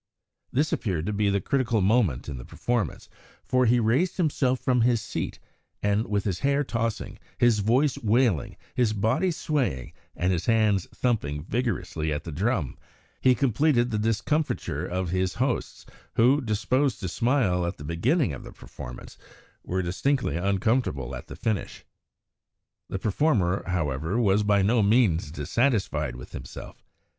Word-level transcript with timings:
This 0.51 0.73
appeared 0.73 1.05
to 1.05 1.13
be 1.13 1.29
the 1.29 1.39
critical 1.39 1.79
moment 1.79 2.27
in 2.27 2.37
the 2.39 2.43
performance, 2.43 3.07
for 3.45 3.67
he 3.67 3.79
raised 3.79 4.17
himself 4.17 4.59
from 4.59 4.81
his 4.81 4.99
seat, 4.99 5.37
and, 5.83 6.07
with 6.07 6.23
his 6.23 6.39
hair 6.39 6.63
tossing, 6.63 7.19
his 7.37 7.59
voice 7.59 7.99
wailing, 7.99 8.57
his 8.73 8.93
body 8.93 9.29
swaying, 9.29 9.93
and 10.15 10.31
his 10.33 10.47
hands 10.47 10.87
thumping 10.89 11.43
vigorously 11.43 12.11
at 12.11 12.23
the 12.23 12.31
drum, 12.31 12.79
he 13.21 13.35
completed 13.35 13.91
the 13.91 13.99
discomfiture 13.99 14.83
of 14.87 15.11
his 15.11 15.35
hosts, 15.35 15.85
who, 16.15 16.41
disposed 16.41 16.99
to 17.01 17.07
smile 17.07 17.63
at 17.63 17.77
the 17.77 17.83
beginning 17.83 18.33
of 18.33 18.43
the 18.43 18.51
performance, 18.51 19.19
were 19.63 19.83
distinctly 19.83 20.35
uncomfortable 20.35 21.13
at 21.13 21.27
the 21.27 21.35
finish. 21.35 21.85
The 22.89 22.97
performer, 22.97 23.61
however, 23.67 24.19
was 24.19 24.41
by 24.41 24.63
no 24.63 24.81
means 24.81 25.29
dissatisfied 25.31 26.15
with 26.15 26.31
himself. 26.31 26.83